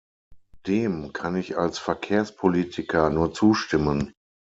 Dem 0.65 1.13
kann 1.13 1.35
ich 1.35 1.59
als 1.59 1.77
Verkehrspolitiker 1.77 3.11
nur 3.11 3.35
zustimmen. 3.35 4.13